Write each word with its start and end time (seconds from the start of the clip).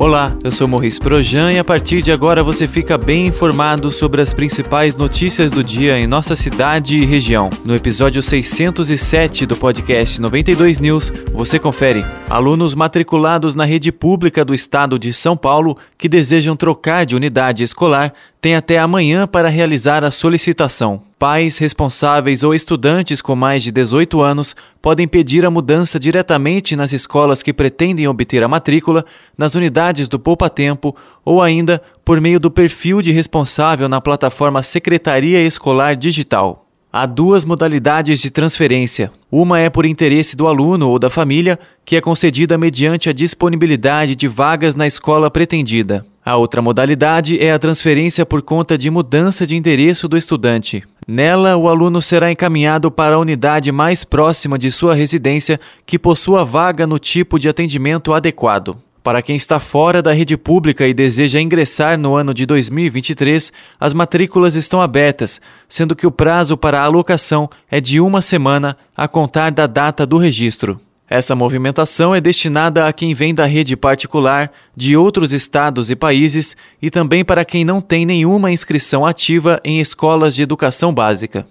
Olá, 0.00 0.34
eu 0.42 0.50
sou 0.50 0.66
Morris 0.66 0.98
Projan 0.98 1.52
e 1.52 1.58
a 1.58 1.62
partir 1.62 2.00
de 2.00 2.10
agora 2.10 2.42
você 2.42 2.66
fica 2.66 2.96
bem 2.96 3.26
informado 3.26 3.92
sobre 3.92 4.22
as 4.22 4.32
principais 4.32 4.96
notícias 4.96 5.50
do 5.50 5.62
dia 5.62 5.98
em 5.98 6.06
nossa 6.06 6.34
cidade 6.34 6.96
e 6.96 7.04
região. 7.04 7.50
No 7.66 7.76
episódio 7.76 8.22
607 8.22 9.44
do 9.44 9.54
podcast 9.54 10.18
92 10.18 10.78
News, 10.78 11.12
você 11.34 11.58
confere. 11.58 12.02
Alunos 12.30 12.74
matriculados 12.74 13.54
na 13.54 13.66
rede 13.66 13.92
pública 13.92 14.42
do 14.42 14.54
estado 14.54 14.98
de 14.98 15.12
São 15.12 15.36
Paulo 15.36 15.76
que 15.98 16.08
desejam 16.08 16.56
trocar 16.56 17.04
de 17.04 17.14
unidade 17.14 17.62
escolar 17.62 18.14
têm 18.40 18.54
até 18.54 18.78
amanhã 18.78 19.26
para 19.26 19.48
realizar 19.48 20.02
a 20.02 20.10
solicitação. 20.10 21.02
Pais 21.18 21.58
responsáveis 21.58 22.42
ou 22.42 22.54
estudantes 22.54 23.20
com 23.20 23.36
mais 23.36 23.62
de 23.62 23.70
18 23.70 24.22
anos 24.22 24.56
podem 24.80 25.06
pedir 25.06 25.44
a 25.44 25.50
mudança 25.50 26.00
diretamente 26.00 26.74
nas 26.74 26.92
escolas 26.92 27.42
que 27.42 27.52
pretendem 27.52 28.08
obter 28.08 28.42
a 28.42 28.48
matrícula, 28.48 29.04
nas 29.36 29.54
unidades 29.54 30.08
do 30.08 30.18
Poupa 30.18 30.48
Tempo 30.48 30.96
ou 31.22 31.42
ainda 31.42 31.82
por 32.04 32.20
meio 32.20 32.40
do 32.40 32.50
perfil 32.50 33.02
de 33.02 33.12
responsável 33.12 33.88
na 33.88 34.00
plataforma 34.00 34.62
Secretaria 34.62 35.42
Escolar 35.42 35.94
Digital. 35.94 36.66
Há 36.92 37.06
duas 37.06 37.44
modalidades 37.44 38.18
de 38.20 38.30
transferência. 38.32 39.12
Uma 39.30 39.60
é 39.60 39.70
por 39.70 39.86
interesse 39.86 40.34
do 40.34 40.48
aluno 40.48 40.88
ou 40.88 40.98
da 40.98 41.08
família, 41.08 41.56
que 41.84 41.94
é 41.94 42.00
concedida 42.00 42.58
mediante 42.58 43.08
a 43.08 43.12
disponibilidade 43.12 44.16
de 44.16 44.26
vagas 44.26 44.74
na 44.74 44.88
escola 44.88 45.30
pretendida. 45.30 46.04
A 46.30 46.36
outra 46.36 46.62
modalidade 46.62 47.42
é 47.42 47.50
a 47.50 47.58
transferência 47.58 48.24
por 48.24 48.40
conta 48.40 48.78
de 48.78 48.88
mudança 48.88 49.44
de 49.44 49.56
endereço 49.56 50.06
do 50.06 50.16
estudante. 50.16 50.84
Nela, 51.04 51.56
o 51.56 51.68
aluno 51.68 52.00
será 52.00 52.30
encaminhado 52.30 52.88
para 52.88 53.16
a 53.16 53.18
unidade 53.18 53.72
mais 53.72 54.04
próxima 54.04 54.56
de 54.56 54.70
sua 54.70 54.94
residência 54.94 55.58
que 55.84 55.98
possua 55.98 56.44
vaga 56.44 56.86
no 56.86 57.00
tipo 57.00 57.36
de 57.36 57.48
atendimento 57.48 58.14
adequado. 58.14 58.76
Para 59.02 59.22
quem 59.22 59.34
está 59.34 59.58
fora 59.58 60.00
da 60.00 60.12
rede 60.12 60.36
pública 60.36 60.86
e 60.86 60.94
deseja 60.94 61.40
ingressar 61.40 61.98
no 61.98 62.14
ano 62.14 62.32
de 62.32 62.46
2023, 62.46 63.52
as 63.80 63.92
matrículas 63.92 64.54
estão 64.54 64.80
abertas, 64.80 65.40
sendo 65.68 65.96
que 65.96 66.06
o 66.06 66.12
prazo 66.12 66.56
para 66.56 66.80
a 66.80 66.84
alocação 66.84 67.50
é 67.68 67.80
de 67.80 68.00
uma 68.00 68.22
semana 68.22 68.76
a 68.96 69.08
contar 69.08 69.50
da 69.50 69.66
data 69.66 70.06
do 70.06 70.16
registro. 70.16 70.80
Essa 71.10 71.34
movimentação 71.34 72.14
é 72.14 72.20
destinada 72.20 72.86
a 72.86 72.92
quem 72.92 73.14
vem 73.14 73.34
da 73.34 73.44
rede 73.44 73.76
particular, 73.76 74.52
de 74.76 74.96
outros 74.96 75.32
estados 75.32 75.90
e 75.90 75.96
países 75.96 76.56
e 76.80 76.88
também 76.88 77.24
para 77.24 77.44
quem 77.44 77.64
não 77.64 77.80
tem 77.80 78.06
nenhuma 78.06 78.52
inscrição 78.52 79.04
ativa 79.04 79.60
em 79.64 79.80
escolas 79.80 80.36
de 80.36 80.42
educação 80.42 80.94
básica. 80.94 81.44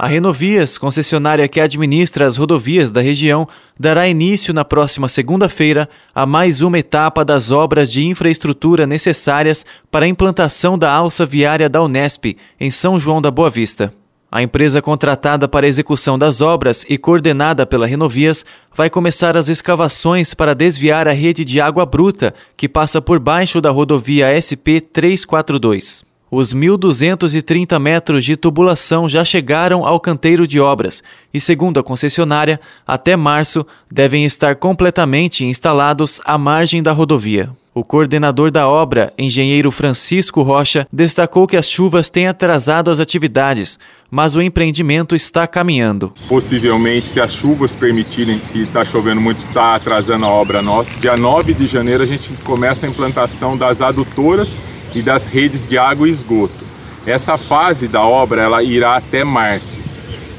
A 0.00 0.08
Renovias, 0.08 0.76
concessionária 0.76 1.46
que 1.46 1.60
administra 1.60 2.26
as 2.26 2.36
rodovias 2.36 2.90
da 2.90 3.00
região, 3.00 3.46
dará 3.78 4.08
início 4.08 4.52
na 4.52 4.64
próxima 4.64 5.08
segunda-feira 5.08 5.88
a 6.12 6.26
mais 6.26 6.60
uma 6.60 6.80
etapa 6.80 7.24
das 7.24 7.52
obras 7.52 7.90
de 7.90 8.04
infraestrutura 8.04 8.84
necessárias 8.84 9.64
para 9.92 10.06
a 10.06 10.08
implantação 10.08 10.76
da 10.76 10.90
alça 10.90 11.24
viária 11.24 11.68
da 11.68 11.80
Unesp, 11.80 12.36
em 12.58 12.70
São 12.72 12.98
João 12.98 13.22
da 13.22 13.30
Boa 13.30 13.48
Vista. 13.48 13.92
A 14.30 14.42
empresa 14.42 14.82
contratada 14.82 15.46
para 15.46 15.66
a 15.66 15.68
execução 15.68 16.18
das 16.18 16.40
obras 16.40 16.84
e 16.88 16.98
coordenada 16.98 17.64
pela 17.64 17.86
Renovias 17.86 18.44
vai 18.74 18.90
começar 18.90 19.36
as 19.36 19.48
escavações 19.48 20.34
para 20.34 20.54
desviar 20.54 21.06
a 21.06 21.12
rede 21.12 21.44
de 21.44 21.60
água 21.60 21.86
bruta 21.86 22.34
que 22.56 22.68
passa 22.68 23.00
por 23.00 23.20
baixo 23.20 23.60
da 23.60 23.70
rodovia 23.70 24.28
SP 24.34 24.80
342. 24.80 26.15
Os 26.28 26.52
1.230 26.52 27.78
metros 27.78 28.24
de 28.24 28.36
tubulação 28.36 29.08
já 29.08 29.24
chegaram 29.24 29.86
ao 29.86 30.00
canteiro 30.00 30.44
de 30.44 30.58
obras 30.58 31.00
e, 31.32 31.38
segundo 31.38 31.78
a 31.78 31.84
concessionária, 31.84 32.60
até 32.84 33.14
março 33.14 33.64
devem 33.90 34.24
estar 34.24 34.56
completamente 34.56 35.44
instalados 35.44 36.20
à 36.24 36.36
margem 36.36 36.82
da 36.82 36.90
rodovia. 36.90 37.50
O 37.72 37.84
coordenador 37.84 38.50
da 38.50 38.66
obra, 38.66 39.12
engenheiro 39.16 39.70
Francisco 39.70 40.42
Rocha, 40.42 40.88
destacou 40.92 41.46
que 41.46 41.58
as 41.58 41.70
chuvas 41.70 42.08
têm 42.08 42.26
atrasado 42.26 42.90
as 42.90 42.98
atividades, 42.98 43.78
mas 44.10 44.34
o 44.34 44.40
empreendimento 44.40 45.14
está 45.14 45.46
caminhando. 45.46 46.12
Possivelmente, 46.26 47.06
se 47.06 47.20
as 47.20 47.34
chuvas 47.34 47.74
permitirem, 47.74 48.38
que 48.38 48.62
está 48.62 48.84
chovendo 48.84 49.20
muito, 49.20 49.46
está 49.46 49.76
atrasando 49.76 50.24
a 50.24 50.28
obra 50.28 50.60
nossa. 50.60 50.98
Dia 50.98 51.16
9 51.16 51.54
de 51.54 51.66
janeiro 51.66 52.02
a 52.02 52.06
gente 52.06 52.32
começa 52.42 52.86
a 52.86 52.88
implantação 52.88 53.56
das 53.56 53.80
adutoras 53.80 54.58
e 54.96 55.02
das 55.02 55.26
redes 55.26 55.68
de 55.68 55.76
água 55.76 56.08
e 56.08 56.10
esgoto. 56.10 56.64
Essa 57.06 57.36
fase 57.36 57.86
da 57.86 58.02
obra 58.02 58.42
ela 58.42 58.62
irá 58.62 58.96
até 58.96 59.22
março. 59.22 59.78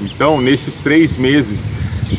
Então, 0.01 0.41
nesses 0.41 0.75
três 0.75 1.15
meses, 1.15 1.71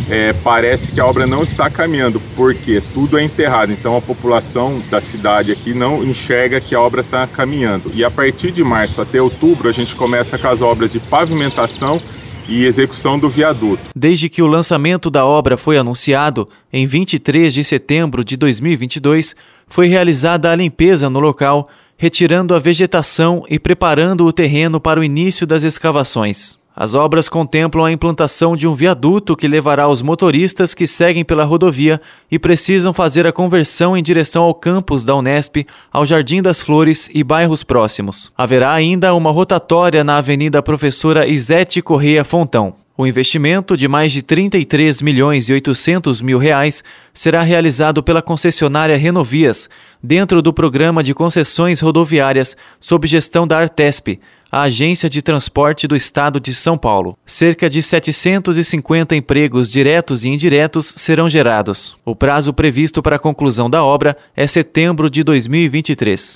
é, 0.08 0.32
parece 0.32 0.92
que 0.92 1.00
a 1.00 1.06
obra 1.06 1.26
não 1.26 1.42
está 1.42 1.68
caminhando, 1.68 2.20
porque 2.36 2.82
tudo 2.94 3.18
é 3.18 3.24
enterrado. 3.24 3.72
Então, 3.72 3.96
a 3.96 4.00
população 4.00 4.80
da 4.88 5.00
cidade 5.00 5.52
aqui 5.52 5.74
não 5.74 6.04
enxerga 6.04 6.60
que 6.60 6.74
a 6.74 6.80
obra 6.80 7.00
está 7.00 7.26
caminhando. 7.26 7.90
E 7.92 8.04
a 8.04 8.10
partir 8.10 8.52
de 8.52 8.62
março 8.62 9.02
até 9.02 9.20
outubro, 9.20 9.68
a 9.68 9.72
gente 9.72 9.94
começa 9.96 10.38
com 10.38 10.48
as 10.48 10.62
obras 10.62 10.92
de 10.92 11.00
pavimentação 11.00 12.00
e 12.48 12.64
execução 12.64 13.18
do 13.18 13.28
viaduto. 13.28 13.82
Desde 13.94 14.28
que 14.28 14.40
o 14.40 14.46
lançamento 14.46 15.10
da 15.10 15.26
obra 15.26 15.58
foi 15.58 15.76
anunciado, 15.76 16.48
em 16.72 16.86
23 16.86 17.52
de 17.52 17.62
setembro 17.62 18.24
de 18.24 18.36
2022, 18.36 19.36
foi 19.66 19.86
realizada 19.86 20.50
a 20.50 20.56
limpeza 20.56 21.10
no 21.10 21.20
local 21.20 21.68
retirando 21.98 22.54
a 22.54 22.58
vegetação 22.60 23.44
e 23.50 23.58
preparando 23.58 24.24
o 24.24 24.32
terreno 24.32 24.80
para 24.80 25.00
o 25.00 25.04
início 25.04 25.44
das 25.44 25.64
escavações. 25.64 26.56
As 26.80 26.94
obras 26.94 27.28
contemplam 27.28 27.84
a 27.84 27.90
implantação 27.90 28.56
de 28.56 28.68
um 28.68 28.72
viaduto 28.72 29.36
que 29.36 29.48
levará 29.48 29.88
os 29.88 30.00
motoristas 30.00 30.74
que 30.74 30.86
seguem 30.86 31.24
pela 31.24 31.42
rodovia 31.42 32.00
e 32.30 32.38
precisam 32.38 32.92
fazer 32.92 33.26
a 33.26 33.32
conversão 33.32 33.96
em 33.96 34.02
direção 34.02 34.44
ao 34.44 34.54
campus 34.54 35.04
da 35.04 35.16
Unesp, 35.16 35.66
ao 35.92 36.06
Jardim 36.06 36.40
das 36.40 36.62
Flores 36.62 37.10
e 37.12 37.24
bairros 37.24 37.64
próximos. 37.64 38.30
Haverá 38.38 38.72
ainda 38.72 39.12
uma 39.12 39.32
rotatória 39.32 40.04
na 40.04 40.18
Avenida 40.18 40.62
Professora 40.62 41.26
Isete 41.26 41.82
Correia 41.82 42.24
Fontão. 42.24 42.76
O 43.00 43.06
investimento 43.06 43.76
de 43.76 43.86
mais 43.86 44.10
de 44.10 44.22
33 44.22 45.00
milhões 45.02 45.48
e 45.48 45.52
800 45.52 46.20
mil 46.20 46.36
reais 46.36 46.82
será 47.14 47.42
realizado 47.42 48.02
pela 48.02 48.20
concessionária 48.20 48.96
Renovias, 48.96 49.70
dentro 50.02 50.42
do 50.42 50.52
programa 50.52 51.00
de 51.00 51.14
concessões 51.14 51.78
rodoviárias 51.78 52.56
sob 52.80 53.06
gestão 53.06 53.46
da 53.46 53.56
Artesp, 53.56 54.18
a 54.50 54.62
Agência 54.62 55.08
de 55.08 55.22
Transporte 55.22 55.86
do 55.86 55.94
Estado 55.94 56.40
de 56.40 56.52
São 56.52 56.76
Paulo. 56.76 57.16
Cerca 57.24 57.70
de 57.70 57.84
750 57.84 59.14
empregos 59.14 59.70
diretos 59.70 60.24
e 60.24 60.30
indiretos 60.30 60.92
serão 60.96 61.28
gerados. 61.28 61.96
O 62.04 62.16
prazo 62.16 62.52
previsto 62.52 63.00
para 63.00 63.14
a 63.14 63.20
conclusão 63.20 63.70
da 63.70 63.84
obra 63.84 64.16
é 64.34 64.44
setembro 64.44 65.08
de 65.08 65.22
2023. 65.22 66.34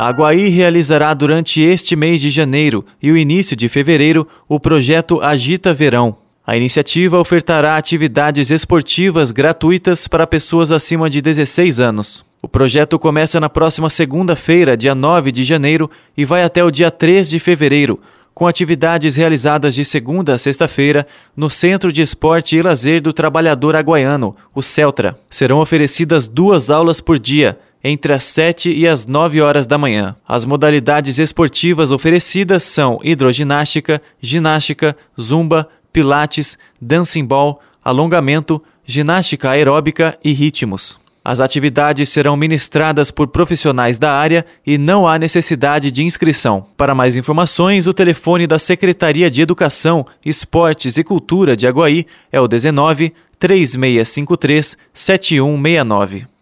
A 0.00 0.10
Guaí 0.12 0.48
realizará 0.48 1.12
durante 1.12 1.60
este 1.60 1.96
mês 1.96 2.20
de 2.20 2.30
janeiro 2.30 2.84
e 3.02 3.10
o 3.10 3.16
início 3.16 3.56
de 3.56 3.68
fevereiro 3.68 4.28
o 4.48 4.60
projeto 4.60 5.20
Agita 5.20 5.74
Verão. 5.74 6.18
A 6.46 6.56
iniciativa 6.56 7.18
ofertará 7.18 7.76
atividades 7.76 8.52
esportivas 8.52 9.32
gratuitas 9.32 10.06
para 10.06 10.24
pessoas 10.24 10.70
acima 10.70 11.10
de 11.10 11.20
16 11.20 11.80
anos. 11.80 12.24
O 12.40 12.46
projeto 12.46 12.96
começa 12.96 13.40
na 13.40 13.48
próxima 13.48 13.90
segunda-feira, 13.90 14.76
dia 14.76 14.94
9 14.94 15.32
de 15.32 15.42
janeiro, 15.42 15.90
e 16.16 16.24
vai 16.24 16.44
até 16.44 16.62
o 16.62 16.70
dia 16.70 16.92
3 16.92 17.28
de 17.28 17.40
fevereiro, 17.40 17.98
com 18.32 18.46
atividades 18.46 19.16
realizadas 19.16 19.74
de 19.74 19.84
segunda 19.84 20.34
a 20.34 20.38
sexta-feira 20.38 21.08
no 21.36 21.50
Centro 21.50 21.90
de 21.90 22.02
Esporte 22.02 22.54
e 22.54 22.62
Lazer 22.62 23.02
do 23.02 23.12
Trabalhador 23.12 23.74
Aguaiano, 23.74 24.36
o 24.54 24.62
CELTRA. 24.62 25.18
Serão 25.28 25.58
oferecidas 25.58 26.28
duas 26.28 26.70
aulas 26.70 27.00
por 27.00 27.18
dia 27.18 27.58
entre 27.82 28.12
as 28.12 28.24
7 28.24 28.70
e 28.70 28.86
as 28.86 29.06
9 29.06 29.40
horas 29.40 29.66
da 29.66 29.78
manhã. 29.78 30.16
As 30.26 30.44
modalidades 30.44 31.18
esportivas 31.18 31.92
oferecidas 31.92 32.62
são 32.62 32.98
hidroginástica, 33.02 34.00
ginástica, 34.20 34.96
zumba, 35.20 35.68
pilates, 35.92 36.58
dancing 36.80 37.24
ball, 37.24 37.60
alongamento, 37.84 38.62
ginástica 38.84 39.50
aeróbica 39.50 40.18
e 40.24 40.32
ritmos. 40.32 40.98
As 41.24 41.40
atividades 41.40 42.08
serão 42.08 42.36
ministradas 42.38 43.10
por 43.10 43.28
profissionais 43.28 43.98
da 43.98 44.12
área 44.12 44.46
e 44.66 44.78
não 44.78 45.06
há 45.06 45.18
necessidade 45.18 45.90
de 45.90 46.02
inscrição. 46.02 46.64
Para 46.74 46.94
mais 46.94 47.16
informações, 47.16 47.86
o 47.86 47.92
telefone 47.92 48.46
da 48.46 48.58
Secretaria 48.58 49.30
de 49.30 49.42
Educação, 49.42 50.06
Esportes 50.24 50.96
e 50.96 51.04
Cultura 51.04 51.54
de 51.54 51.66
Aguaí 51.66 52.06
é 52.32 52.40
o 52.40 52.48
19 52.48 53.12
3653 53.38 54.78
7169. 54.92 56.37